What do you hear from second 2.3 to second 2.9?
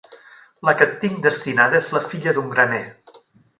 d'un graner.